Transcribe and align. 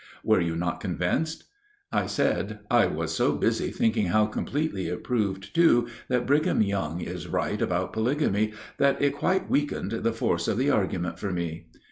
Were 0.23 0.41
you 0.41 0.55
not 0.55 0.79
convinced?" 0.79 1.43
I 1.91 2.07
said, 2.07 2.61
"I 2.71 2.87
was 2.87 3.13
so 3.15 3.33
busy 3.33 3.69
thinking 3.69 4.07
how 4.07 4.25
completely 4.25 4.87
it 4.87 5.03
proved 5.03 5.53
too 5.53 5.89
that 6.07 6.25
Brigham 6.25 6.63
Young 6.63 7.01
is 7.01 7.27
right 7.27 7.61
about 7.61 7.93
polygamy 7.93 8.53
that 8.79 8.99
it 8.99 9.13
quite 9.13 9.47
weakened 9.47 9.91
the 9.91 10.11
force 10.11 10.47
of 10.47 10.57
the 10.57 10.71
argument 10.71 11.19
for 11.19 11.31
me." 11.31 11.67